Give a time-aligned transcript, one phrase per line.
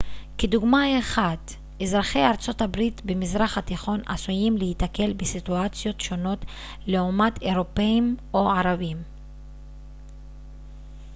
[0.37, 1.51] כדוגמה אחת
[1.81, 6.45] אזרחי ארצות הברית במזרח התיכון עשויים להיתקל בסיטואציות שונות
[6.87, 8.97] לעומת אירופים או ערבים